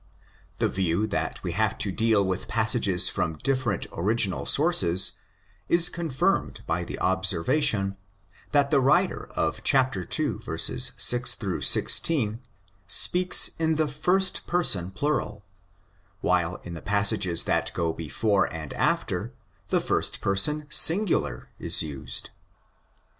The 0.57 0.67
view 0.67 1.05
that 1.05 1.43
we 1.43 1.51
have 1.51 1.77
to 1.77 1.91
deal 1.91 2.25
with 2.25 2.47
passages 2.47 3.07
from 3.07 3.37
different 3.43 3.85
original 3.93 4.47
sources 4.47 5.11
is 5.69 5.89
confirmed 5.89 6.63
by 6.65 6.83
the 6.83 6.97
observation 6.97 7.97
that 8.51 8.71
the 8.71 8.79
writer 8.81 9.25
of 9.35 9.61
ii. 9.71 10.39
6 10.47 11.37
16 11.37 12.39
speaks 12.87 13.51
in 13.59 13.75
the 13.75 13.87
first 13.87 14.47
person 14.47 14.89
plural, 14.89 15.43
while 16.21 16.55
in 16.63 16.73
the 16.73 16.81
passages 16.81 17.43
that 17.43 17.71
go 17.75 17.93
before 17.93 18.51
and 18.51 18.73
after 18.73 19.33
the 19.67 19.79
first 19.79 20.19
person 20.19 20.65
singular 20.71 21.49
is 21.59 21.83
used. 21.83 22.31